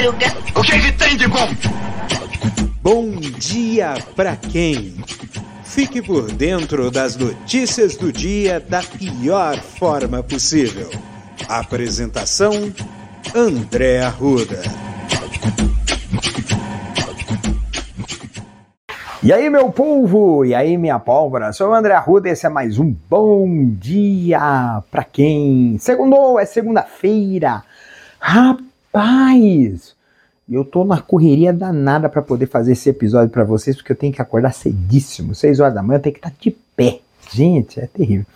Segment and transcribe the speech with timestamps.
[0.00, 0.26] madruga.
[0.56, 1.48] O que, que tem de bom?
[2.82, 4.94] Bom dia pra quem?
[5.62, 10.90] Fique por dentro das notícias do dia da pior forma possível.
[11.48, 12.72] Apresentação:
[13.34, 14.62] André Arruda.
[19.22, 20.46] E aí, meu povo?
[20.46, 21.52] E aí, minha pólvora?
[21.52, 25.76] Sou o André Arruda e esse é mais um Bom Dia pra quem?
[25.78, 27.62] Segundou, é segunda-feira.
[28.18, 28.69] Rapaz!
[30.50, 34.12] Eu tô na correria danada para poder fazer esse episódio para vocês, porque eu tenho
[34.12, 37.00] que acordar cedíssimo, 6 horas da manhã, eu tenho que estar de pé.
[37.32, 38.26] Gente, é terrível.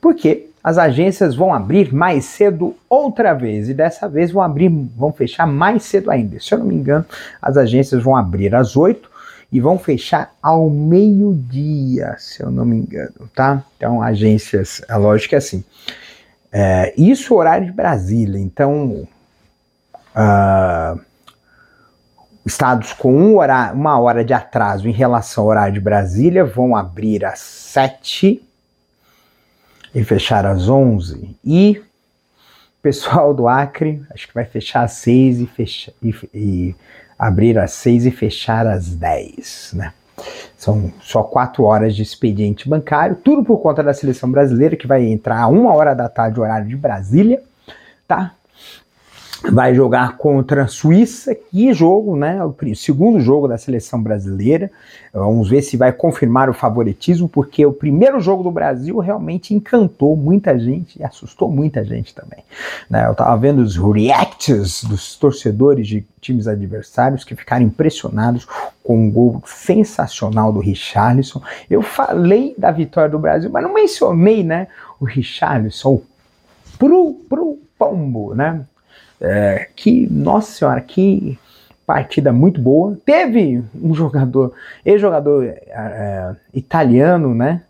[0.00, 5.12] Porque as agências vão abrir mais cedo outra vez, e dessa vez vão abrir, vão
[5.12, 6.38] fechar mais cedo ainda.
[6.38, 7.04] Se eu não me engano,
[7.42, 9.10] as agências vão abrir às 8
[9.50, 13.64] e vão fechar ao meio-dia, se eu não me engano, tá?
[13.76, 15.64] Então, agências, a lógica é assim.
[16.52, 19.06] É, isso horário de Brasília, então
[20.16, 21.00] uh,
[22.44, 26.74] estados com um hora, uma hora de atraso em relação ao horário de Brasília vão
[26.74, 28.42] abrir às 7
[29.94, 31.36] e fechar às 11.
[31.44, 31.82] E
[32.80, 36.74] pessoal do Acre, acho que vai fechar às 6 e, fecha, e, e
[37.18, 39.92] abrir às 6 e fechar às 10, né?
[40.56, 45.04] São só quatro horas de expediente bancário, tudo por conta da seleção brasileira, que vai
[45.04, 47.42] entrar a uma hora da tarde, horário de Brasília,
[48.06, 48.35] tá?
[49.50, 52.42] Vai jogar contra a Suíça, que jogo, né?
[52.44, 54.70] O segundo jogo da seleção brasileira.
[55.12, 60.16] Vamos ver se vai confirmar o favoritismo, porque o primeiro jogo do Brasil realmente encantou
[60.16, 62.40] muita gente e assustou muita gente também.
[62.88, 63.06] Né?
[63.06, 68.46] Eu tava vendo os reacts dos torcedores de times adversários que ficaram impressionados
[68.82, 71.40] com um gol sensacional do Richarlison.
[71.70, 74.68] Eu falei da vitória do Brasil, mas não mencionei, né?
[75.00, 76.02] O Richarlison,
[76.78, 78.64] pro, pro pombo, né?
[79.20, 81.38] É, que, nossa senhora, que
[81.86, 82.98] partida muito boa.
[83.04, 84.52] Teve um jogador,
[84.84, 87.62] ex-jogador é, italiano, né?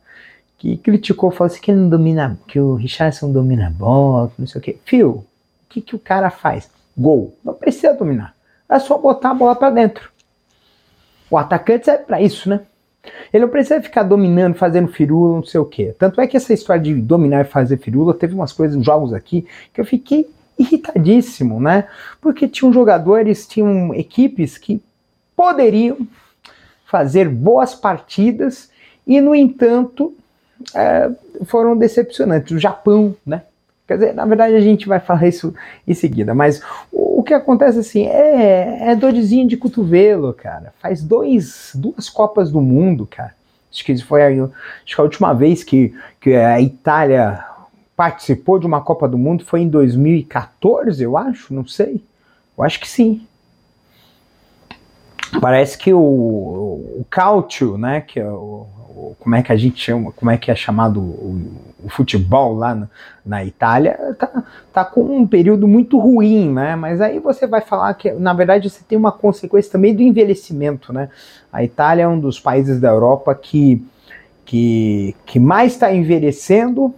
[0.58, 4.46] Que criticou, falou assim que ele não domina, que o Richardson domina a bola, não
[4.46, 4.78] sei o que.
[4.84, 5.24] Fio, o
[5.68, 6.70] que, que o cara faz?
[6.96, 7.36] Gol.
[7.44, 8.34] Não precisa dominar.
[8.68, 10.10] É só botar a bola para dentro.
[11.30, 12.60] O atacante é para isso, né?
[13.32, 15.92] Ele não precisa ficar dominando, fazendo firula, não sei o que.
[15.98, 19.46] Tanto é que essa história de dominar e fazer firula, teve umas coisas, jogos aqui,
[19.72, 21.88] que eu fiquei irritadíssimo, né?
[22.20, 24.82] Porque tinham jogadores, tinham equipes que
[25.36, 25.98] poderiam
[26.86, 28.70] fazer boas partidas
[29.06, 30.14] e, no entanto,
[30.74, 31.10] é,
[31.44, 32.52] foram decepcionantes.
[32.52, 33.42] O Japão, né?
[33.86, 35.54] Quer dizer, na verdade a gente vai falar isso
[35.86, 40.72] em seguida, mas o, o que acontece assim é, é de cotovelo, cara.
[40.80, 43.34] Faz dois, duas Copas do Mundo, cara.
[43.72, 47.44] Acho que foi a, acho que a última vez que, que a Itália
[47.96, 52.04] participou de uma Copa do Mundo foi em 2014, eu acho, não sei.
[52.56, 53.26] Eu acho que sim.
[55.40, 59.82] Parece que o, o Cautio, né, que é o, o, como é que a gente
[59.82, 61.40] chama, como é que é chamado o,
[61.84, 62.88] o futebol lá na,
[63.24, 66.76] na, Itália, tá, tá com um período muito ruim, né?
[66.76, 70.92] Mas aí você vai falar que, na verdade, você tem uma consequência também do envelhecimento,
[70.92, 71.08] né?
[71.52, 73.84] A Itália é um dos países da Europa que,
[74.44, 76.94] que, que mais está envelhecendo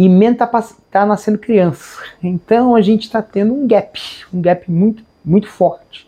[0.00, 2.02] e Menta está tá nascendo criança.
[2.22, 4.00] Então a gente está tendo um gap,
[4.32, 6.06] um gap muito, muito forte,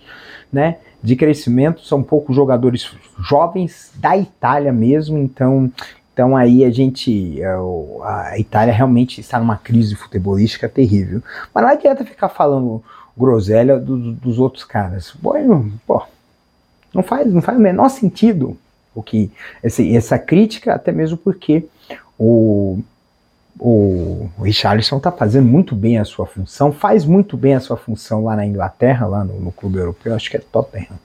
[0.51, 0.79] né?
[1.03, 5.71] De crescimento, são poucos jogadores jovens da Itália mesmo, então,
[6.11, 7.55] então aí a gente, é,
[8.03, 11.23] a Itália realmente está numa crise futebolística terrível.
[11.53, 12.83] Mas não adianta ficar falando
[13.15, 15.11] groselha do, dos outros caras.
[15.23, 15.35] Pô,
[15.87, 16.03] pô,
[16.95, 18.57] não faz, não faz o menor sentido
[18.95, 19.31] o que
[19.63, 21.67] esse, essa crítica, até mesmo porque
[22.19, 22.83] o
[23.59, 28.25] o Richarlison está fazendo muito bem a sua função, faz muito bem a sua função
[28.25, 30.99] lá na Inglaterra, lá no, no clube europeu, acho que é Tottenham.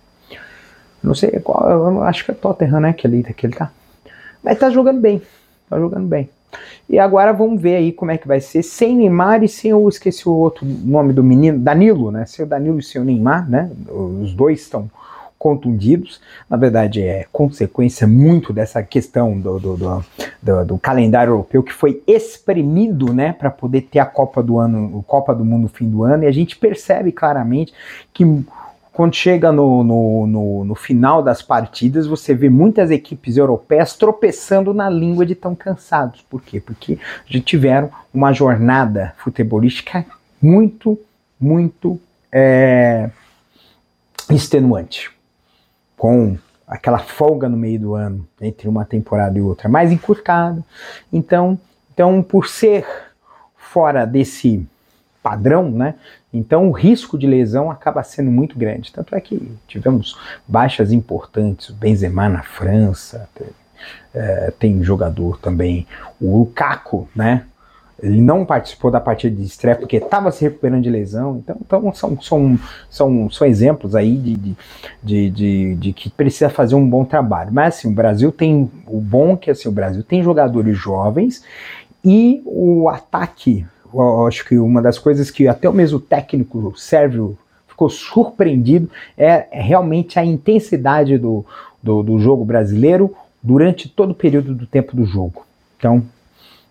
[1.04, 3.72] Não sei qual, eu acho que é Tottenham, né, que ele, que ele tá.
[4.44, 5.22] Mas tá jogando bem,
[5.70, 6.30] tá jogando bem.
[6.90, 9.88] E agora vamos ver aí como é que vai ser sem Neymar e sem eu
[9.90, 12.26] esqueci o outro nome do menino, Danilo, né?
[12.26, 13.70] Sem o Danilo e sem o Neymar, né?
[13.90, 14.90] Os dois estão
[15.38, 16.20] contundidos.
[16.50, 20.06] Na verdade, é consequência muito dessa questão do, do, do,
[20.42, 25.04] do, do calendário europeu que foi exprimido né, para poder ter a Copa do ano,
[25.08, 27.74] Copa do Mundo no fim do ano, e a gente percebe claramente
[28.14, 28.26] que
[28.92, 34.74] quando chega no, no, no, no, final das partidas, você vê muitas equipes europeias tropeçando
[34.74, 36.26] na língua de tão cansados.
[36.28, 36.60] Por quê?
[36.60, 36.98] Porque
[37.28, 40.04] já tiveram uma jornada futebolística
[40.42, 41.00] muito,
[41.40, 42.00] muito
[42.32, 43.12] é,
[44.32, 45.16] extenuante
[45.98, 50.64] com aquela folga no meio do ano entre uma temporada e outra, mais encurtado.
[51.12, 51.58] Então,
[51.94, 52.86] então por ser
[53.56, 54.66] fora desse
[55.24, 55.96] padrão, né?
[56.34, 58.94] Então o risco de lesão acaba sendo muito grande.
[58.94, 60.18] Tanto é que tivemos
[60.48, 63.48] baixas importantes, o Benzema na França, tem,
[64.14, 65.88] é, tem jogador também,
[66.22, 67.46] o Lukaku, né?
[68.02, 71.38] Ele não participou da partida de estreia porque estava se recuperando de lesão.
[71.38, 72.60] Então, então são, são,
[72.90, 74.56] são, são exemplos aí de,
[75.04, 77.52] de, de, de, que precisa fazer um bom trabalho.
[77.52, 81.44] Mas assim, o Brasil tem o bom que assim, o Brasil tem jogadores jovens
[82.06, 83.66] e o ataque,
[84.28, 89.62] acho que uma das coisas que até o mesmo técnico Sérvio ficou surpreendido é, é
[89.62, 91.44] realmente a intensidade do,
[91.82, 95.46] do, do jogo brasileiro durante todo o período do tempo do jogo.
[95.78, 96.04] Então,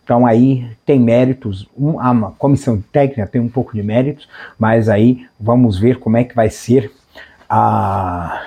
[0.06, 1.68] então aí tem méritos,
[1.98, 6.32] a comissão técnica tem um pouco de méritos, mas aí vamos ver como é que
[6.32, 6.92] vai ser
[7.50, 8.40] a,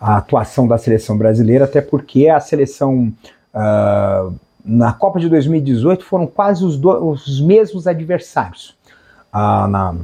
[0.00, 3.14] a atuação da seleção brasileira, até porque a seleção
[3.54, 4.34] uh,
[4.64, 8.76] na Copa de 2018 foram quase os, do, os mesmos adversários
[9.32, 9.94] uh, na,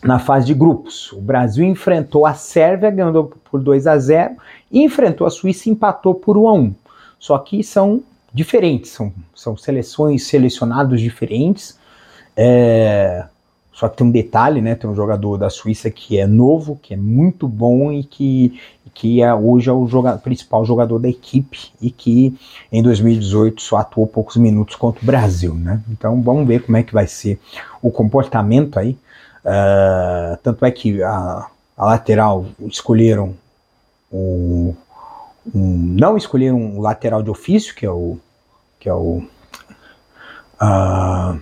[0.00, 1.10] na fase de grupos.
[1.10, 4.36] O Brasil enfrentou a Sérvia, ganhando por 2 a 0
[4.70, 6.74] e enfrentou a Suíça e empatou por 1 a 1.
[7.18, 11.78] Só que são diferentes, são, são seleções, selecionados diferentes.
[12.36, 13.24] É,
[13.72, 14.74] só que tem um detalhe, né?
[14.74, 18.60] Tem um jogador da Suíça que é novo, que é muito bom e que,
[18.92, 22.38] que é, hoje é o jogador, principal jogador da equipe e que
[22.70, 25.80] em 2018 só atuou poucos minutos contra o Brasil, né?
[25.90, 27.40] Então vamos ver como é que vai ser
[27.80, 28.98] o comportamento aí.
[29.42, 31.46] Uh, tanto é que a,
[31.76, 33.34] a lateral escolheram
[34.12, 34.74] o
[35.54, 38.18] um, não escolher um lateral de ofício, que é o
[38.78, 39.22] que é o
[40.60, 41.40] uh,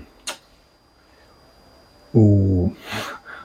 [2.15, 2.73] o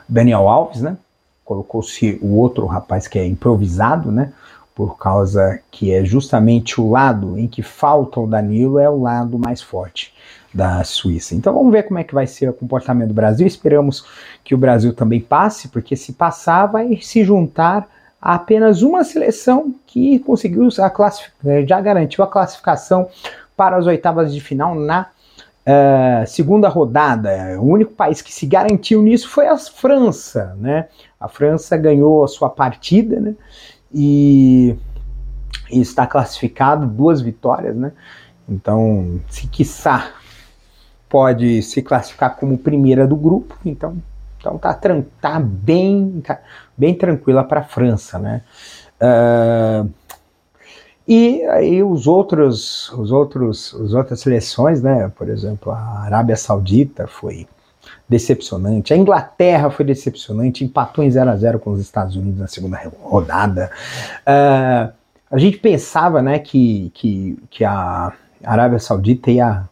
[0.07, 0.97] Daniel Alves, né?
[1.43, 4.33] Colocou-se o outro rapaz que é improvisado, né?
[4.73, 9.37] Por causa que é justamente o lado em que falta o Danilo é o lado
[9.37, 10.13] mais forte
[10.53, 11.35] da Suíça.
[11.35, 13.45] Então vamos ver como é que vai ser o comportamento do Brasil.
[13.45, 14.05] Esperamos
[14.43, 17.87] que o Brasil também passe, porque se passar vai se juntar
[18.23, 21.11] há apenas uma seleção que conseguiu a
[21.45, 23.09] eh, já garantiu a classificação
[23.57, 25.07] para as oitavas de final na
[25.67, 27.59] uh, segunda rodada.
[27.59, 30.87] O único país que se garantiu nisso foi a França, né?
[31.19, 33.35] A França ganhou a sua partida, né?
[33.93, 34.73] E,
[35.69, 37.91] e está classificado duas vitórias, né?
[38.47, 40.13] Então, se quiçá
[41.09, 43.97] pode se classificar como primeira do grupo, então
[44.43, 44.77] então tá,
[45.21, 46.37] tá bem, tá
[46.77, 48.41] bem tranquila para a França, né?
[49.01, 49.89] Uh,
[51.07, 55.11] e aí os outros, os outros, as outras seleções, né?
[55.15, 57.47] Por exemplo, a Arábia Saudita foi
[58.07, 62.47] decepcionante, a Inglaterra foi decepcionante, empatou em 0 a 0 com os Estados Unidos na
[62.47, 63.69] segunda rodada.
[64.21, 64.93] Uh,
[65.29, 69.63] a gente pensava, né, que, que, que a Arábia Saudita ia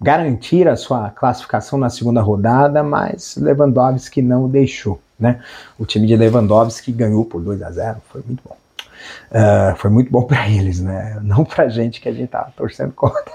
[0.00, 5.00] garantir a sua classificação na segunda rodada, mas Lewandowski não deixou.
[5.18, 5.40] Né?
[5.78, 8.56] O time de Lewandowski ganhou por 2 a 0 foi muito bom.
[9.30, 11.18] Uh, foi muito bom para eles, né?
[11.22, 13.32] Não para gente que a gente estava torcendo contra.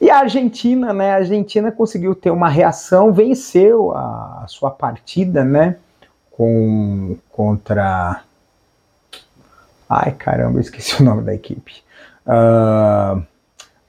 [0.00, 1.12] e a Argentina, né?
[1.12, 5.76] A Argentina conseguiu ter uma reação, venceu a, a sua partida, né?
[6.30, 8.22] Com contra.
[9.88, 11.82] Ai caramba, esqueci o nome da equipe.
[12.26, 13.22] Uh,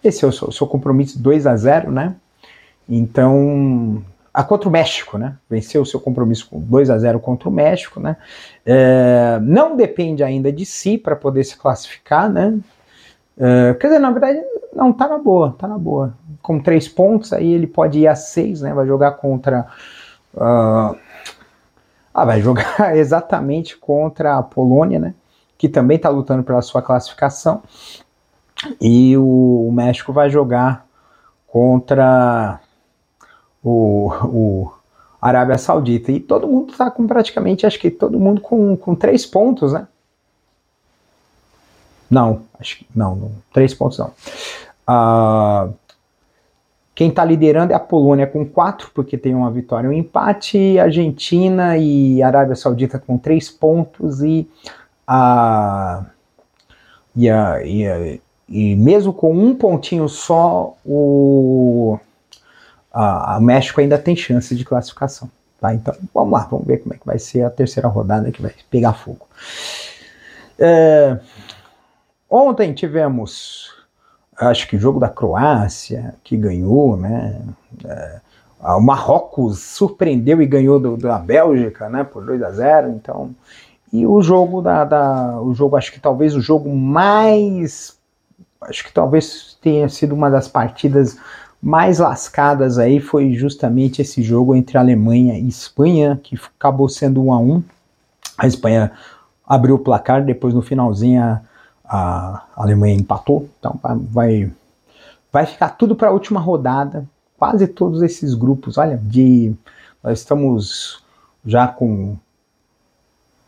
[0.03, 2.15] esse é o seu, seu compromisso 2 a 0 né?
[2.87, 4.03] Então,
[4.39, 5.35] a contra o México, né?
[5.49, 8.15] Venceu o seu compromisso com 2 a 0 contra o México, né?
[8.65, 12.57] É, não depende ainda de si para poder se classificar, né?
[13.37, 14.39] É, quer dizer, na verdade,
[14.73, 16.13] não, tá na boa, tá na boa.
[16.41, 18.73] Com três pontos, aí ele pode ir a seis, né?
[18.73, 19.67] Vai jogar contra.
[20.33, 20.95] Uh,
[22.13, 25.13] ah, vai jogar exatamente contra a Polônia, né?
[25.57, 27.61] Que também está lutando pela sua classificação.
[28.79, 30.85] E o, o México vai jogar
[31.45, 32.61] contra
[33.63, 34.73] o, o
[35.21, 36.11] Arábia Saudita.
[36.11, 39.87] E todo mundo está com praticamente, acho que todo mundo com, com três pontos, né?
[42.09, 44.11] Não, acho que não, não três pontos não.
[44.87, 45.73] Uh,
[46.95, 50.79] quem está liderando é a Polônia com quatro, porque tem uma vitória e um empate.
[50.79, 54.49] Argentina e Arábia Saudita com três pontos e
[55.07, 56.03] a,
[57.15, 61.99] e a, e e mesmo com um pontinho só, o
[62.91, 65.29] a, México ainda tem chance de classificação.
[65.59, 65.73] Tá?
[65.73, 68.53] Então vamos lá, vamos ver como é que vai ser a terceira rodada que vai
[68.69, 69.27] pegar fogo.
[70.57, 71.19] É,
[72.29, 73.73] ontem tivemos,
[74.37, 77.41] acho que o jogo da Croácia, que ganhou, né?
[77.85, 78.19] É,
[78.61, 82.03] o Marrocos surpreendeu e ganhou do, da Bélgica, né?
[82.03, 83.33] Por 2 a 0 então.
[83.91, 87.97] E o jogo da, da, o jogo, acho que talvez o jogo mais
[88.61, 91.17] acho que talvez tenha sido uma das partidas
[91.61, 97.33] mais lascadas aí foi justamente esse jogo entre Alemanha e Espanha, que acabou sendo 1
[97.33, 97.63] a 1
[98.37, 98.91] A Espanha
[99.45, 101.41] abriu o placar, depois no finalzinho a,
[101.85, 103.49] a Alemanha empatou.
[103.59, 104.51] Então vai,
[105.31, 107.05] vai ficar tudo para a última rodada.
[107.37, 109.53] Quase todos esses grupos, olha, de
[110.03, 111.03] nós estamos
[111.45, 112.15] já com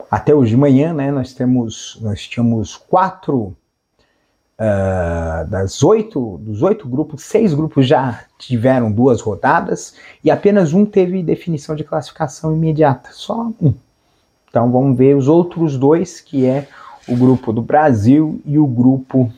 [0.09, 1.11] até hoje de manhã, né?
[1.11, 3.55] Nós temos nós tínhamos quatro
[4.61, 10.85] Uh, das oito, dos oito grupos, seis grupos já tiveram duas rodadas e apenas um
[10.85, 13.73] teve definição de classificação imediata, só um.
[14.47, 16.67] Então vamos ver os outros dois, que é
[17.07, 19.33] o grupo do Brasil e o grupo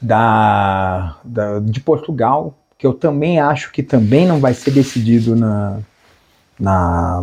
[0.00, 5.78] da, da de Portugal, que eu também acho que também não vai ser decidido na,
[6.58, 7.22] na,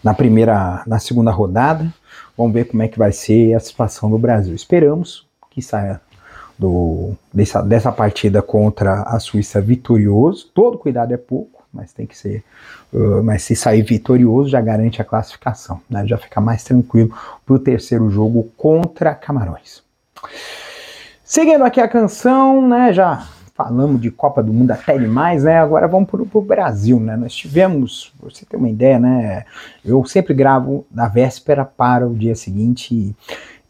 [0.00, 1.92] na primeira, na segunda rodada.
[2.38, 4.54] Vamos ver como é que vai ser a situação do Brasil.
[4.54, 6.00] Esperamos que saia
[6.58, 10.50] do, dessa, dessa partida contra a Suíça vitorioso.
[10.54, 12.44] Todo cuidado é pouco, mas tem que ser.
[12.92, 16.06] Uh, mas se sair vitorioso, já garante a classificação, né?
[16.06, 19.82] já fica mais tranquilo para o terceiro jogo contra Camarões.
[21.24, 22.92] Seguindo aqui a canção, né?
[22.92, 25.58] Já falamos de Copa do Mundo até demais, né?
[25.58, 27.16] Agora vamos para o Brasil, né?
[27.16, 29.44] Nós tivemos, você ter uma ideia, né?
[29.84, 33.16] Eu sempre gravo na véspera para o dia seguinte e,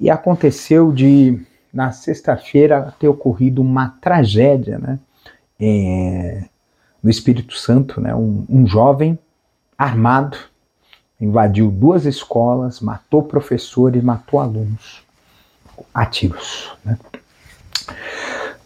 [0.00, 1.40] e aconteceu de
[1.72, 4.98] na sexta-feira ter ocorrido uma tragédia, né?
[5.58, 6.44] É,
[7.02, 8.14] no Espírito Santo, né?
[8.14, 9.18] Um, um, jovem
[9.78, 10.36] armado
[11.20, 15.02] invadiu duas escolas, matou professores, matou alunos
[15.94, 16.98] a tiros, né?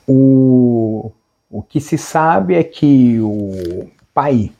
[0.06, 1.12] O,
[1.50, 4.52] o que se sabe é que o pai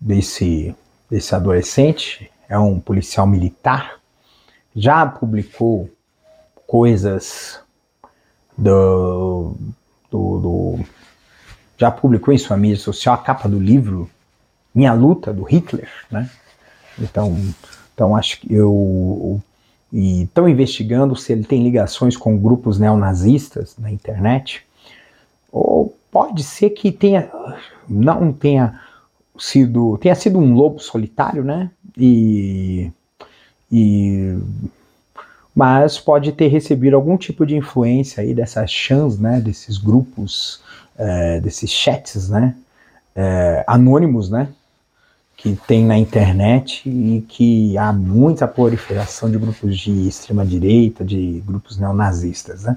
[0.00, 0.74] desse,
[1.10, 4.00] desse adolescente é um policial militar,
[4.74, 5.88] já publicou
[6.66, 7.60] coisas
[8.56, 9.54] do,
[10.10, 10.80] do, do,
[11.76, 14.08] já publicou em sua mídia social a capa do livro
[14.74, 16.30] Minha Luta do Hitler, né?
[16.98, 17.36] Então,
[17.94, 19.40] então acho que eu
[19.92, 24.64] e estão investigando se ele tem ligações com grupos neonazistas na internet.
[25.50, 27.30] Ou pode ser que tenha
[27.86, 28.80] não tenha
[29.38, 31.70] sido tenha sido um lobo solitário, né?
[31.96, 32.90] E
[33.70, 34.38] e
[35.54, 40.60] mas pode ter recebido algum tipo de influência aí dessas chans, né, desses grupos,
[40.96, 42.54] é, desses chats, né,
[43.14, 44.48] é, anônimos, né,
[45.36, 51.42] que tem na internet e que há muita proliferação de grupos de extrema direita, de
[51.44, 52.76] grupos neonazistas, né.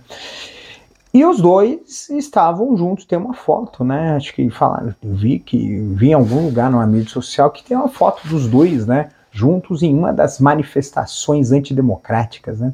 [1.16, 4.18] E os dois estavam juntos, tem uma foto, né?
[4.18, 7.88] Acho que falaram, vi que vi em algum lugar numa mídia social que tem uma
[7.88, 9.12] foto dos dois, né?
[9.36, 12.74] Juntos em uma das manifestações antidemocráticas, né?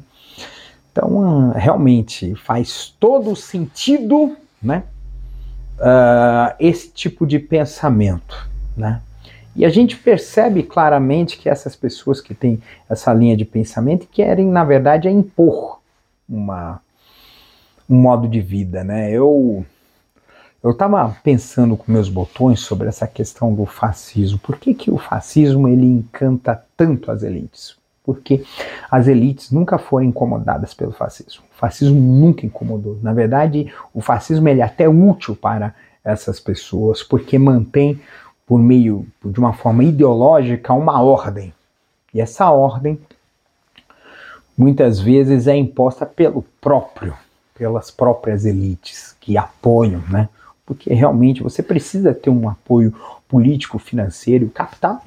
[0.92, 4.84] Então, realmente faz todo sentido, né?
[5.78, 9.02] Uh, esse tipo de pensamento, né?
[9.56, 14.46] E a gente percebe claramente que essas pessoas que têm essa linha de pensamento querem,
[14.46, 15.80] na verdade, é impor
[16.28, 16.80] uma,
[17.90, 19.10] um modo de vida, né?
[19.10, 19.66] Eu
[20.62, 24.38] eu estava pensando com meus botões sobre essa questão do fascismo.
[24.38, 27.76] Por que, que o fascismo ele encanta tanto as elites?
[28.04, 28.44] Porque
[28.90, 31.42] as elites nunca foram incomodadas pelo fascismo.
[31.52, 32.98] O fascismo nunca incomodou.
[33.02, 38.00] Na verdade, o fascismo ele é até útil para essas pessoas, porque mantém,
[38.46, 41.52] por meio de uma forma ideológica, uma ordem.
[42.14, 43.00] E essa ordem
[44.56, 47.14] muitas vezes é imposta pelo próprio,
[47.54, 50.28] pelas próprias elites que apoiam, né?
[50.74, 52.94] Porque realmente você precisa ter um apoio
[53.28, 55.02] político, financeiro, capital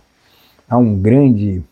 [0.70, 1.64] é um grande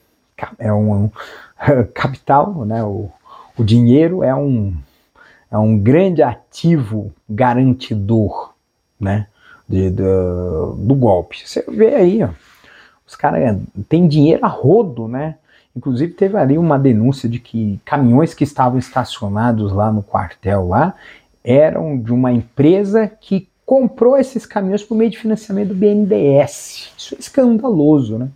[0.60, 1.12] é um, um
[1.94, 2.84] capital, né?
[2.84, 3.10] O,
[3.58, 4.74] o dinheiro é um
[5.52, 8.54] é um grande ativo garantidor,
[9.00, 9.28] né?
[9.70, 11.48] De, do, do golpe.
[11.48, 12.30] Você vê aí, ó,
[13.08, 13.58] os caras
[13.88, 15.36] têm dinheiro a rodo, né?
[15.76, 20.94] Inclusive teve ali uma denúncia de que caminhões que estavam estacionados lá no quartel lá
[21.44, 26.92] eram de uma empresa que comprou esses caminhões por meio de financiamento do BNDES.
[26.98, 28.30] Isso é escandaloso, né?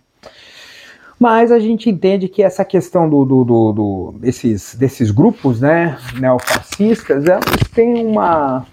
[1.18, 5.98] Mas a gente entende que essa questão do, do, do, do desses, desses grupos né,
[6.14, 7.44] neofascistas, elas
[7.74, 8.64] têm uma,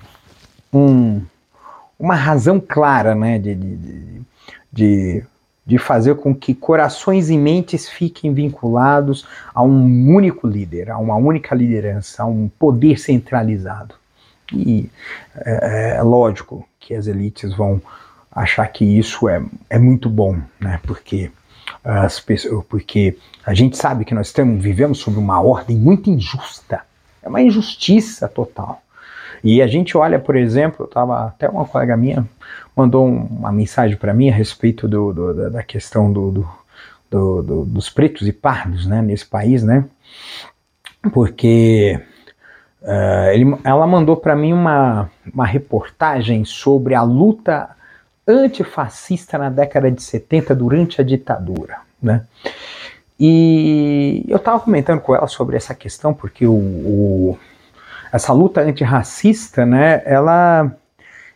[0.72, 1.22] um,
[1.98, 4.22] uma razão clara né, de, de,
[4.72, 5.24] de,
[5.66, 11.16] de fazer com que corações e mentes fiquem vinculados a um único líder, a uma
[11.16, 13.96] única liderança, a um poder centralizado.
[14.54, 14.90] E
[15.36, 17.82] é, é lógico que as elites vão
[18.32, 20.80] achar que isso é, é muito bom, né?
[20.84, 21.32] Porque
[21.84, 26.82] as pessoas, porque a gente sabe que nós estamos, vivemos sob uma ordem muito injusta,
[27.24, 28.82] é uma injustiça total.
[29.44, 32.28] E a gente olha, por exemplo, tava até uma colega minha
[32.76, 36.46] mandou uma mensagem para mim a respeito do, do, da questão do,
[37.10, 39.86] do, dos pretos e pardos, né, nesse país, né?
[41.14, 42.00] Porque
[42.86, 47.70] uh, ele, ela mandou para mim uma, uma reportagem sobre a luta
[48.28, 52.26] antifascista na década de 70 durante a ditadura, né?
[53.20, 57.40] E eu estava comentando com ela sobre essa questão porque o, o,
[58.12, 60.76] essa luta antirracista, né, ela,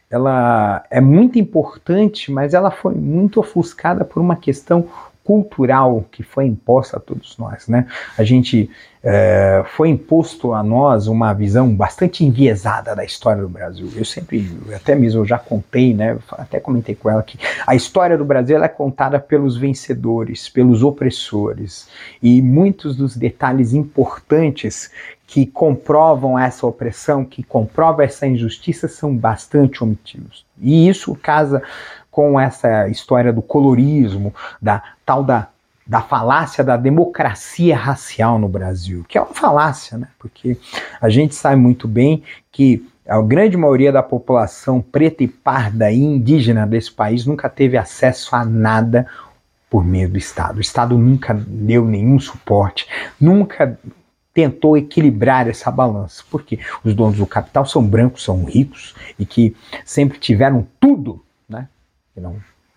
[0.10, 4.90] ela é muito importante, mas ela foi muito ofuscada por uma questão
[5.30, 7.86] cultural que foi imposta a todos nós, né?
[8.18, 8.68] A gente
[9.04, 13.88] é, foi imposto a nós uma visão bastante enviesada da história do Brasil.
[13.96, 16.18] Eu sempre, até mesmo eu já contei, né?
[16.32, 21.88] Até comentei com ela que a história do Brasil é contada pelos vencedores, pelos opressores
[22.24, 24.90] e muitos dos detalhes importantes
[25.28, 30.44] que comprovam essa opressão, que comprovam essa injustiça, são bastante omitidos.
[30.60, 31.62] E isso casa
[32.20, 35.48] com essa história do colorismo, da tal da,
[35.88, 40.10] da falácia da democracia racial no Brasil, que é uma falácia, né?
[40.20, 40.58] Porque
[41.00, 42.22] a gente sabe muito bem
[42.52, 47.78] que a grande maioria da população preta e parda e indígena desse país nunca teve
[47.78, 49.08] acesso a nada
[49.70, 50.58] por meio do Estado.
[50.58, 52.86] O Estado nunca deu nenhum suporte,
[53.18, 53.80] nunca
[54.34, 56.22] tentou equilibrar essa balança.
[56.30, 61.24] Porque os donos do capital são brancos, são ricos e que sempre tiveram tudo
[62.20, 62.36] não,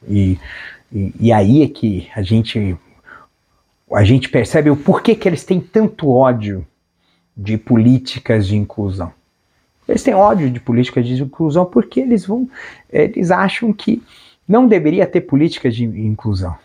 [0.08, 0.38] e,
[0.92, 2.76] e, e aí é que a gente
[3.92, 6.66] a gente percebe o porquê que eles têm tanto ódio
[7.36, 9.12] de políticas de inclusão.
[9.86, 12.48] Eles têm ódio de políticas de inclusão porque eles vão,
[12.90, 14.02] eles acham que
[14.48, 16.56] não deveria ter políticas de inclusão.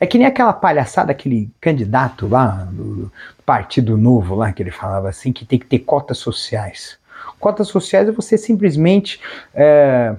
[0.00, 3.10] É que nem aquela palhaçada, aquele candidato lá do,
[3.46, 6.98] Partido Novo lá, que ele falava assim, que tem que ter cotas sociais.
[7.38, 9.20] Cotas sociais é você simplesmente
[9.54, 10.14] é,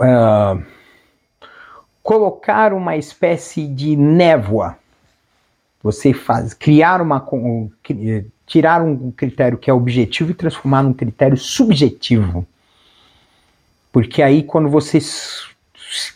[0.00, 0.62] uh,
[2.02, 4.76] colocar uma espécie de névoa.
[5.82, 7.26] Você faz criar uma
[8.46, 12.46] tirar um critério que é objetivo e transformar num critério subjetivo.
[13.92, 14.98] Porque aí quando você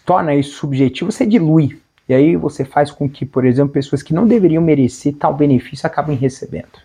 [0.05, 1.81] torna isso subjetivo, você dilui.
[2.09, 5.87] E aí você faz com que, por exemplo, pessoas que não deveriam merecer tal benefício
[5.87, 6.79] acabem recebendo.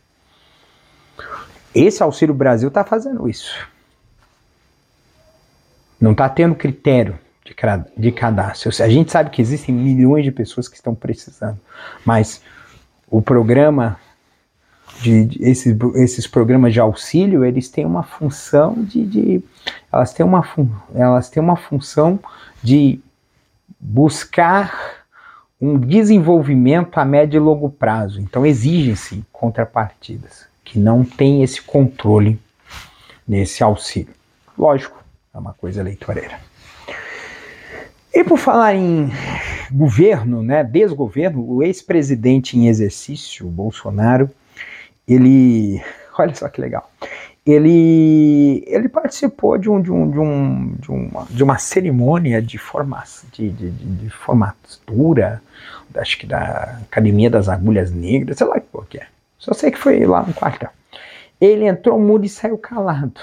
[1.74, 3.68] Esse Auxílio Brasil está fazendo isso.
[6.04, 7.56] Não está tendo critério de,
[7.98, 8.70] de cadastro.
[8.84, 11.58] A gente sabe que existem milhões de pessoas que estão precisando,
[12.06, 12.42] mas
[13.10, 13.98] o programa
[15.00, 19.44] de, de esses, esses programas de auxílio, eles têm uma função de, de
[19.90, 20.46] elas têm uma
[20.94, 22.20] elas têm uma função
[22.62, 23.00] de
[23.80, 25.06] buscar
[25.62, 28.20] um desenvolvimento a médio e longo prazo.
[28.20, 32.38] Então exigem-se contrapartidas que não têm esse controle
[33.26, 34.14] nesse auxílio.
[34.58, 35.03] Lógico,
[35.34, 36.40] é uma coisa eleitoreira.
[38.14, 39.10] E por falar em
[39.72, 44.30] governo, né, desgoverno, o ex-presidente em exercício, Bolsonaro,
[45.08, 45.82] ele,
[46.18, 46.90] olha só que legal,
[47.46, 52.58] ele, ele participou de, um, de, um, de, um, de, uma, de uma cerimônia de,
[52.58, 55.42] forma, de, de, de formatura,
[55.96, 59.08] acho que da Academia das Agulhas Negras, sei lá o que é.
[59.40, 60.70] Só sei que foi lá no quartel.
[61.42, 63.20] Ele entrou mudo e saiu calado.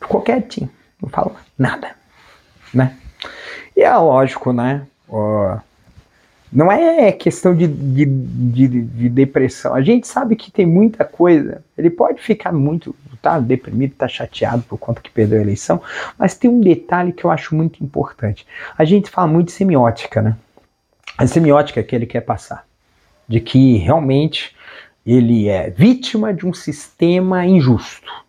[0.00, 0.70] Ficou quietinho,
[1.02, 1.94] não falou nada,
[2.72, 2.96] né?
[3.76, 4.86] E é lógico, né?
[6.52, 9.74] não é questão de, de, de, de, depressão.
[9.74, 11.62] A gente sabe que tem muita coisa.
[11.76, 15.82] Ele pode ficar muito tá deprimido, tá chateado por conta que perdeu a eleição,
[16.16, 18.46] mas tem um detalhe que eu acho muito importante.
[18.78, 20.36] A gente fala muito de semiótica, né?
[21.18, 22.64] A semiótica que ele quer passar,
[23.26, 24.54] de que realmente
[25.04, 28.25] ele é vítima de um sistema injusto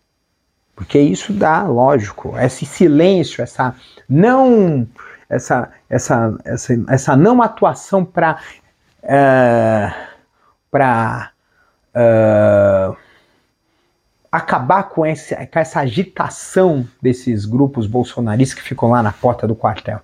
[0.78, 3.74] porque isso dá, lógico, esse silêncio, essa
[4.08, 4.86] não
[5.28, 8.38] essa essa essa, essa não atuação para
[9.02, 9.92] é,
[10.70, 11.32] para
[11.92, 12.92] é,
[14.30, 19.56] acabar com, esse, com essa agitação desses grupos bolsonaristas que ficam lá na porta do
[19.56, 20.00] quartel.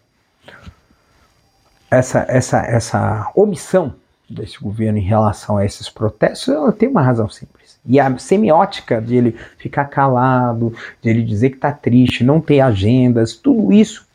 [1.89, 3.95] Essa, essa, essa omissão
[4.29, 7.64] desse governo em relação a esses protestos, ela tem uma razão simples.
[7.87, 12.61] E a semiótica de ele ficar calado, de ele dizer que está triste, não ter
[12.61, 14.07] agendas, tudo isso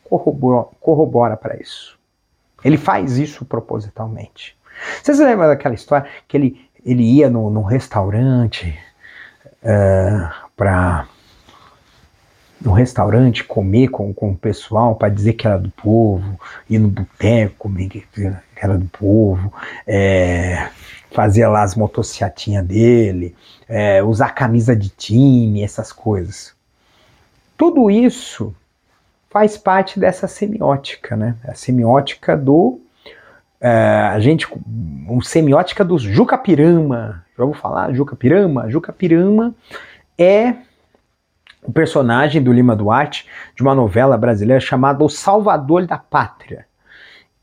[0.80, 1.98] corrobora, para isso.
[2.64, 4.56] Ele faz isso propositalmente.
[5.02, 8.76] Vocês lembram daquela história que ele, ele ia no, no restaurante
[9.62, 11.06] uh, é, para
[12.60, 16.88] no restaurante comer com, com o pessoal para dizer que era do povo, ir no
[16.88, 19.52] boteco comer que era do povo,
[19.86, 20.68] é,
[21.10, 23.34] fazer lá as motocicletinhas dele,
[23.68, 26.54] é, usar camisa de time, essas coisas.
[27.56, 28.54] Tudo isso
[29.28, 31.36] faz parte dessa semiótica, né?
[31.44, 32.80] A semiótica do
[33.60, 33.68] é,
[34.12, 34.46] a gente,
[35.08, 37.24] um semiótica do Juca Pirama.
[37.36, 38.70] Já vou falar Juca Pirama?
[38.70, 39.54] Juca Pirama
[40.18, 40.54] é
[41.62, 46.66] o personagem do Lima Duarte de uma novela brasileira chamada O Salvador da Pátria.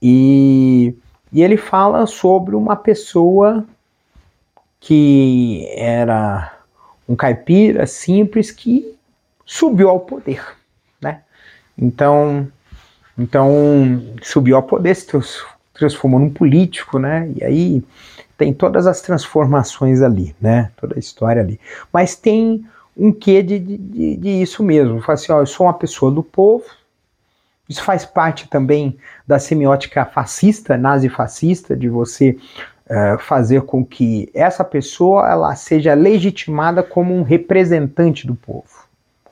[0.01, 0.95] E,
[1.31, 3.65] e ele fala sobre uma pessoa
[4.79, 6.53] que era
[7.07, 8.95] um caipira simples que
[9.45, 10.43] subiu ao poder,
[11.01, 11.21] né?
[11.77, 12.47] Então,
[13.17, 15.07] então subiu ao poder, se
[15.73, 17.31] transformou num político, né?
[17.35, 17.83] E aí
[18.37, 20.71] tem todas as transformações ali, né?
[20.79, 21.59] Toda a história ali.
[21.91, 25.01] Mas tem um quê de, de, de isso mesmo.
[25.01, 26.65] Fala assim, ó, eu sou uma pessoa do povo.
[27.69, 32.37] Isso faz parte também da semiótica fascista, nazi-fascista, de você
[32.85, 38.87] uh, fazer com que essa pessoa ela seja legitimada como um representante do povo,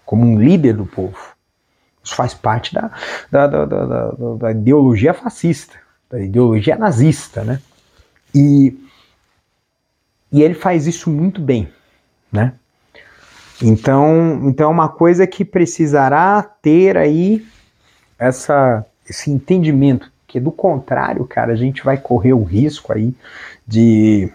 [0.06, 1.17] como um líder do povo.
[2.04, 2.91] Isso faz parte da,
[3.32, 5.76] da, da, da, da ideologia fascista,
[6.10, 7.60] da ideologia nazista, né?
[8.34, 8.78] E,
[10.32, 11.69] e ele faz isso muito bem,
[12.32, 12.54] né?
[13.63, 17.45] Então, então é uma coisa que precisará ter aí
[18.17, 23.13] essa, esse entendimento, que do contrário, cara, a gente vai correr o risco aí
[23.65, 24.30] de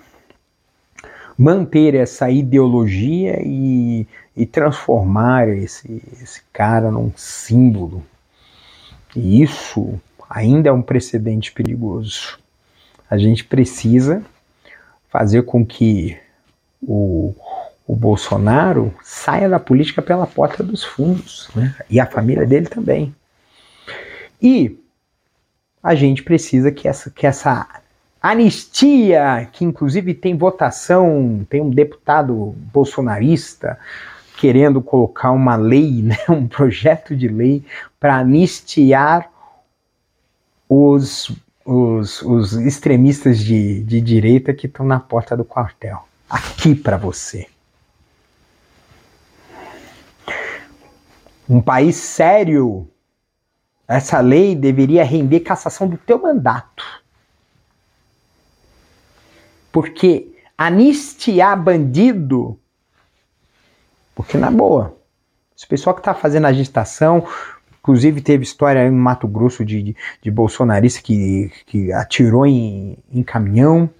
[1.37, 8.03] manter essa ideologia e, e transformar esse, esse cara num símbolo.
[9.16, 12.38] E isso ainda é um precedente perigoso.
[13.11, 14.23] A gente precisa
[15.09, 16.16] fazer com que
[16.81, 17.35] o,
[17.87, 21.75] o Bolsonaro saia da política pela porta dos fundos, né?
[21.90, 23.14] e a família dele também.
[24.40, 24.79] E
[25.83, 27.66] a gente precisa que essa, que essa
[28.22, 33.79] anistia, que inclusive tem votação, tem um deputado bolsonarista
[34.37, 37.64] querendo colocar uma lei, né, um projeto de lei
[37.98, 39.31] para anistiar
[40.68, 41.31] os,
[41.64, 46.07] os, os extremistas de, de direita que estão na porta do quartel.
[46.29, 47.46] Aqui para você.
[51.48, 52.88] Um país sério,
[53.90, 56.85] essa lei deveria render cassação do teu mandato.
[59.72, 62.59] Porque anistiar bandido,
[64.14, 64.96] porque na boa,
[65.57, 67.26] esse pessoal que está fazendo agitação,
[67.81, 73.22] inclusive teve história em Mato Grosso de, de, de bolsonarista que, que atirou em, em
[73.24, 73.90] caminhão,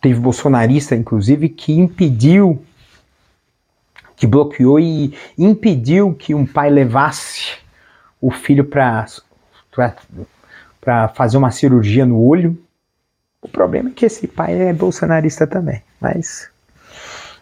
[0.00, 2.64] teve bolsonarista, inclusive, que impediu
[4.16, 7.58] que bloqueou e impediu que um pai levasse
[8.20, 9.06] o filho para
[11.14, 12.58] fazer uma cirurgia no olho.
[13.40, 16.50] O problema é que esse pai é bolsonarista também, mas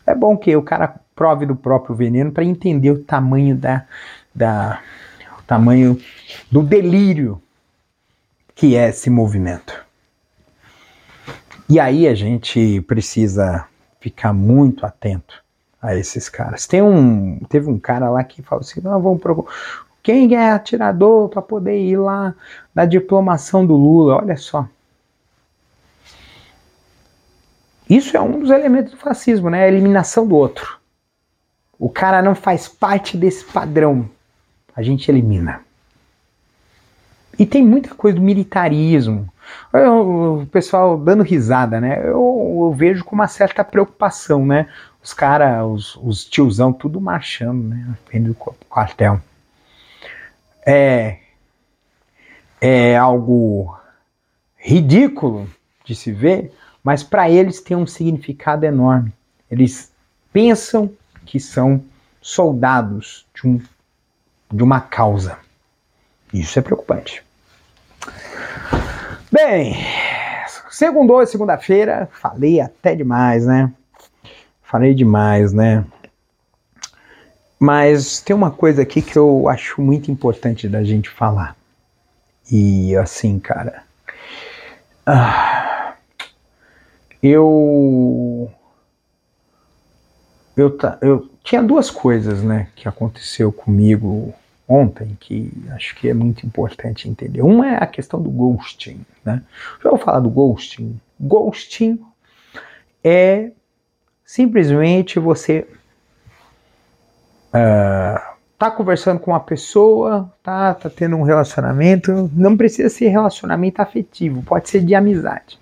[0.07, 3.85] é bom que o cara prove do próprio veneno para entender o tamanho da,
[4.35, 4.81] da
[5.39, 6.01] o tamanho
[6.51, 7.43] do delírio
[8.55, 9.85] que é esse movimento.
[11.69, 13.67] E aí a gente precisa
[14.01, 15.43] ficar muito atento
[15.81, 16.67] a esses caras.
[16.67, 19.21] Tem um, teve um cara lá que falou assim: não, vamos.
[20.09, 22.35] Quem é atirador para poder ir lá
[22.75, 24.17] na diplomação do Lula?
[24.17, 24.67] Olha só.
[27.91, 29.65] Isso é um dos elementos do fascismo, né?
[29.65, 30.79] A eliminação do outro.
[31.79, 34.09] O cara não faz parte desse padrão.
[34.75, 35.61] A gente elimina.
[37.39, 39.29] E tem muita coisa do militarismo.
[39.75, 42.01] o pessoal dando risada, né?
[42.03, 44.69] Eu, eu, vejo com uma certa preocupação, né?
[45.03, 47.95] os caras, os, os tiozão, tudo marchando, né?
[48.11, 48.35] Dentro do
[48.71, 49.21] quartel.
[50.71, 51.21] É,
[52.61, 53.75] é algo
[54.55, 55.49] ridículo
[55.83, 56.53] de se ver,
[56.85, 59.11] mas para eles tem um significado enorme.
[59.51, 59.91] Eles
[60.31, 60.93] pensam
[61.25, 61.83] que são
[62.21, 63.63] soldados de, um,
[64.53, 65.39] de uma causa.
[66.35, 67.25] Isso é preocupante.
[69.33, 69.75] Bem,
[70.69, 73.73] segundou, segunda-feira, falei até demais, né?
[74.63, 75.83] Falei demais, né?
[77.59, 81.57] Mas tem uma coisa aqui que eu acho muito importante da gente falar.
[82.51, 83.83] E assim, cara.
[85.05, 85.95] Ah,
[87.23, 88.51] eu.
[90.57, 94.35] Eu, eu tinha duas coisas, né, que aconteceu comigo
[94.67, 97.43] ontem que acho que é muito importante entender.
[97.43, 99.43] Uma é a questão do ghosting, né?
[99.83, 101.01] Já vou falar do ghosting.
[101.19, 102.01] Ghosting
[103.03, 103.51] é
[104.29, 105.67] Simplesmente você
[107.49, 108.21] uh,
[108.59, 114.43] tá conversando com uma pessoa, tá, tá tendo um relacionamento, não precisa ser relacionamento afetivo,
[114.43, 115.59] pode ser de amizade.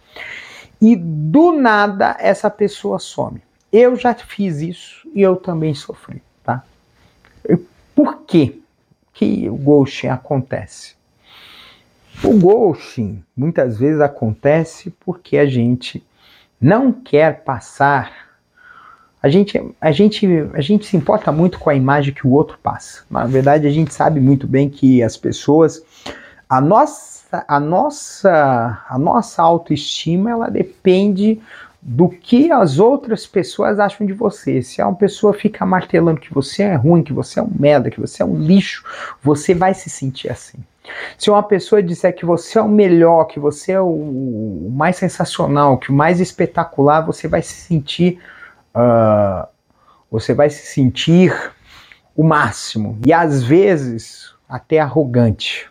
[0.81, 3.43] e do nada essa pessoa some.
[3.73, 6.63] Eu já fiz isso e eu também sofri, tá?
[7.95, 8.59] Por quê
[9.13, 10.95] que o ghosting acontece?
[12.23, 16.05] O ghosting muitas vezes acontece porque a gente
[16.61, 18.26] não quer passar.
[19.23, 22.59] A gente, a, gente, a gente se importa muito com a imagem que o outro
[22.63, 23.03] passa.
[23.11, 25.83] Na verdade, a gente sabe muito bem que as pessoas.
[26.49, 31.41] A nossa, a nossa, a nossa autoestima ela depende
[31.89, 34.61] do que as outras pessoas acham de você.
[34.61, 38.01] Se uma pessoa fica martelando que você é ruim, que você é um merda, que
[38.01, 38.85] você é um lixo,
[39.23, 40.59] você vai se sentir assim.
[41.17, 45.79] Se uma pessoa disser que você é o melhor, que você é o mais sensacional,
[45.79, 48.19] que o mais espetacular, você vai se sentir.
[48.77, 49.49] Uh,
[50.11, 51.33] você vai se sentir
[52.15, 52.99] o máximo.
[53.07, 55.71] E às vezes até arrogante.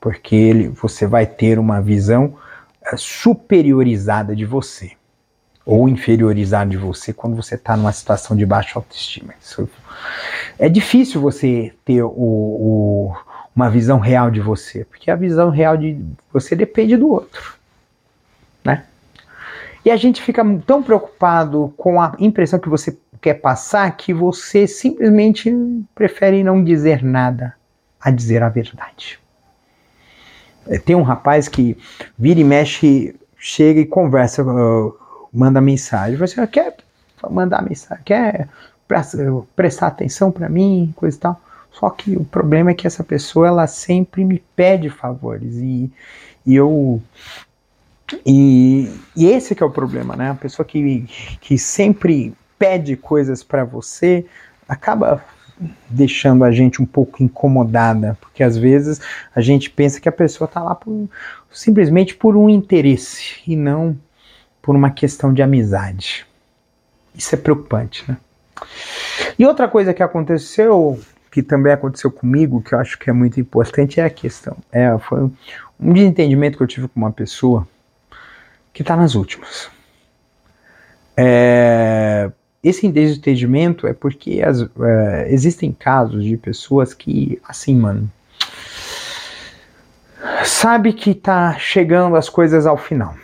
[0.00, 2.36] Porque ele, você vai ter uma visão
[2.92, 4.92] uh, superiorizada de você.
[5.64, 9.32] Ou inferiorizada de você quando você está numa situação de baixa autoestima.
[9.40, 9.68] Isso,
[10.58, 13.16] é difícil você ter o, o
[13.54, 17.54] uma visão real de você, porque a visão real de você depende do outro?
[19.84, 24.66] E a gente fica tão preocupado com a impressão que você quer passar que você
[24.66, 25.54] simplesmente
[25.94, 27.54] prefere não dizer nada
[28.00, 29.18] a dizer a verdade.
[30.66, 31.76] É, tem um rapaz que
[32.18, 34.44] vira e mexe, chega e conversa,
[35.32, 36.16] manda mensagem.
[36.16, 36.76] Você quer
[37.30, 38.48] mandar mensagem, quer
[39.54, 41.40] prestar atenção para mim, coisa e tal.
[41.72, 45.90] Só que o problema é que essa pessoa ela sempre me pede favores e,
[46.44, 47.00] e eu
[48.24, 50.30] e, e esse que é o problema, né?
[50.30, 51.06] A pessoa que,
[51.40, 54.24] que sempre pede coisas para você
[54.68, 55.24] acaba
[55.88, 59.00] deixando a gente um pouco incomodada, porque às vezes
[59.34, 61.08] a gente pensa que a pessoa está lá por,
[61.50, 63.96] simplesmente por um interesse e não
[64.60, 66.26] por uma questão de amizade.
[67.14, 68.16] Isso é preocupante, né?
[69.38, 70.98] E outra coisa que aconteceu
[71.32, 74.54] que também aconteceu comigo, que eu acho que é muito importante, é a questão.
[74.70, 75.30] É, foi
[75.80, 77.66] um desentendimento que eu tive com uma pessoa
[78.72, 79.70] que está nas últimas.
[81.16, 82.30] É,
[82.62, 88.10] esse desentendimento é porque as, é, existem casos de pessoas que, assim, mano,
[90.44, 93.14] sabe que tá chegando as coisas ao final.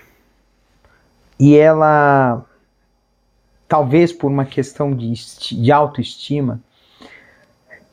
[1.39, 2.45] E ela,
[3.69, 5.13] talvez por uma questão de,
[5.53, 6.61] de autoestima,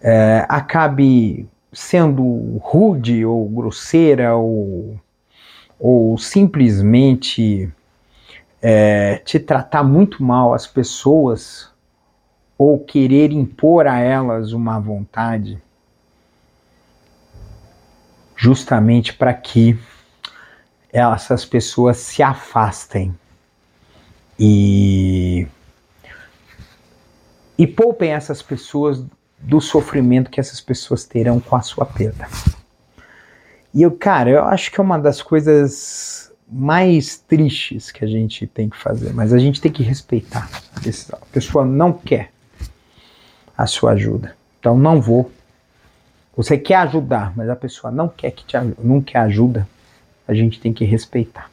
[0.01, 4.99] é, acabe sendo rude ou grosseira ou,
[5.79, 7.71] ou simplesmente
[8.61, 11.69] é, te tratar muito mal as pessoas
[12.57, 15.61] ou querer impor a elas uma vontade
[18.35, 19.77] justamente para que
[20.91, 23.13] essas pessoas se afastem
[24.39, 25.47] e
[27.57, 29.03] e poupem essas pessoas
[29.39, 32.27] do sofrimento que essas pessoas terão com a sua perda.
[33.75, 38.47] E eu, cara, eu acho que é uma das coisas mais tristes que a gente
[38.47, 40.49] tem que fazer, mas a gente tem que respeitar
[41.13, 42.31] a pessoa não quer
[43.57, 45.31] a sua ajuda, então não vou.
[46.35, 49.67] Você quer ajudar, mas a pessoa não quer que te não quer ajuda,
[50.27, 51.49] a gente tem que respeitar.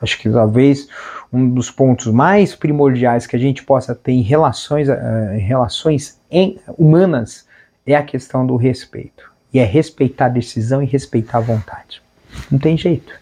[0.00, 0.88] Acho que talvez
[1.32, 6.18] um dos pontos mais primordiais que a gente possa ter em relações, uh, em relações
[6.30, 7.46] em, humanas
[7.86, 9.29] é a questão do respeito.
[9.52, 12.02] E é respeitar a decisão e respeitar a vontade.
[12.50, 13.12] Não tem jeito.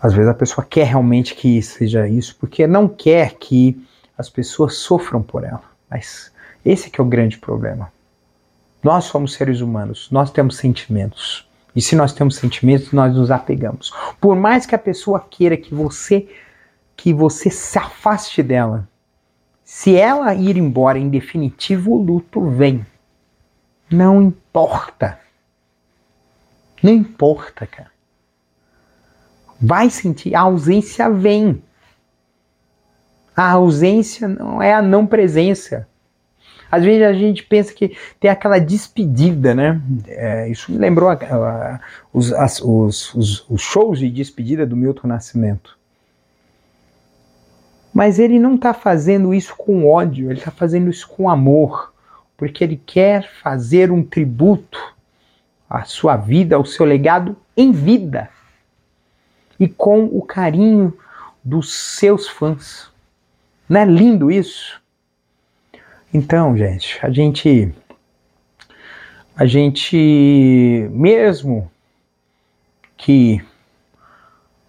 [0.00, 3.80] Às vezes a pessoa quer realmente que seja isso, porque não quer que
[4.16, 5.64] as pessoas sofram por ela.
[5.90, 6.30] Mas
[6.64, 7.92] esse que é o grande problema.
[8.82, 11.48] Nós somos seres humanos, nós temos sentimentos.
[11.74, 13.92] E se nós temos sentimentos, nós nos apegamos.
[14.20, 16.28] Por mais que a pessoa queira que você
[16.96, 18.88] que você se afaste dela,
[19.64, 22.84] se ela ir embora em definitivo, o luto vem.
[23.90, 25.18] Não importa.
[26.82, 27.90] Não importa, cara.
[29.60, 31.62] Vai sentir, a ausência vem.
[33.36, 35.88] A ausência não é a não presença.
[36.70, 39.80] Às vezes a gente pensa que tem aquela despedida, né?
[40.06, 41.80] É, isso me lembrou a, a,
[42.12, 45.78] os, as, os, os, os shows de despedida do Milton Nascimento.
[47.92, 51.92] Mas ele não está fazendo isso com ódio, ele está fazendo isso com amor,
[52.38, 54.78] porque ele quer fazer um tributo
[55.68, 58.30] à sua vida, ao seu legado em vida
[59.58, 60.96] e com o carinho
[61.42, 62.90] dos seus fãs.
[63.68, 64.80] Não é lindo isso?
[66.14, 67.74] Então, gente, a gente
[69.36, 71.70] a gente mesmo
[72.96, 73.44] que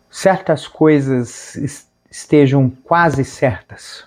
[0.09, 1.55] certas coisas
[2.09, 4.05] estejam quase certas,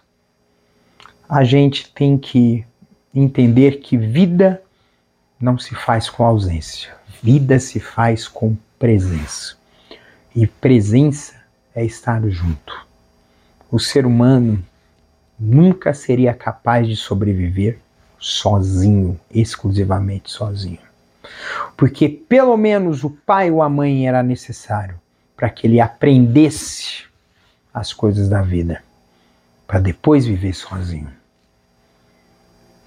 [1.29, 2.66] a gente tem que
[3.14, 4.62] entender que vida
[5.40, 9.57] não se faz com ausência, vida se faz com presença.
[10.35, 11.35] E presença
[11.75, 12.87] é estar junto.
[13.70, 14.64] O ser humano
[15.38, 17.79] nunca seria capaz de sobreviver
[18.18, 20.79] sozinho, exclusivamente sozinho.
[21.77, 25.01] Porque pelo menos o pai ou a mãe era necessário
[25.37, 27.05] para que ele aprendesse
[27.75, 28.83] as coisas da vida,
[29.66, 31.11] para depois viver sozinho.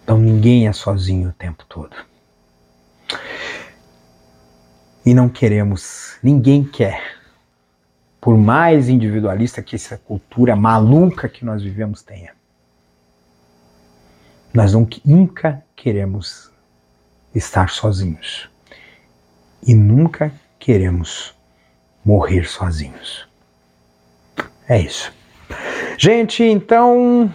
[0.06, 1.96] Então ninguém é sozinho o tempo todo.
[5.04, 7.18] E não queremos, ninguém quer,
[8.22, 12.34] por mais individualista que essa cultura maluca que nós vivemos tenha.
[14.54, 16.52] Nós nunca queremos
[17.34, 18.48] estar sozinhos.
[19.66, 21.34] E nunca queremos
[22.06, 23.28] morrer sozinhos.
[24.70, 25.12] É isso.
[25.98, 27.32] Gente, então.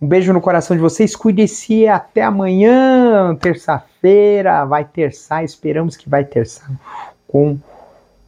[0.00, 1.16] Um beijo no coração de vocês.
[1.16, 4.64] Cuide-se até amanhã, terça-feira.
[4.64, 5.42] Vai terçar.
[5.42, 6.70] Esperamos que vai terçar
[7.26, 7.58] com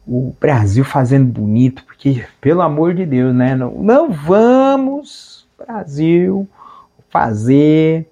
[0.07, 3.55] o Brasil fazendo bonito, porque, pelo amor de Deus, né?
[3.55, 6.47] Não, não vamos, Brasil,
[7.09, 8.09] fazer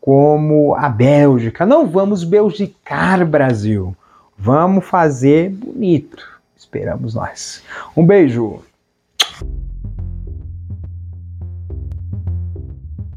[0.00, 1.66] como a Bélgica.
[1.66, 3.96] Não vamos belgicar Brasil.
[4.38, 6.24] Vamos fazer bonito.
[6.56, 7.62] Esperamos nós.
[7.96, 8.62] Um beijo.